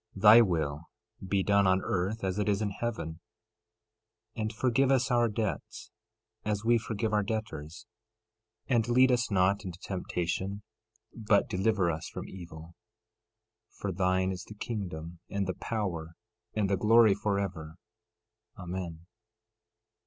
[0.15, 0.81] 13:10 Thy will
[1.27, 3.19] be done on earth as it is in heaven.
[4.35, 5.91] 13:11 And forgive us our debts,
[6.43, 7.85] as we forgive our debtors.
[8.67, 10.63] 13:12 And lead us not into temptation,
[11.13, 12.73] but deliver us from evil.
[13.75, 16.15] 13:13 For thine is the kingdom, and the power,
[16.55, 17.75] and the glory, forever.
[18.57, 19.05] Amen.